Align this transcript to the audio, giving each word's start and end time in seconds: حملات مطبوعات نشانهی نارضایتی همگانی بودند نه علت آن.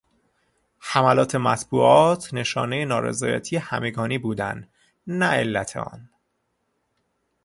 حملات 0.79 1.35
مطبوعات 1.35 2.33
نشانهی 2.33 2.85
نارضایتی 2.85 3.57
همگانی 3.57 4.17
بودند 4.17 4.69
نه 5.07 5.25
علت 5.25 5.77
آن. 5.77 6.09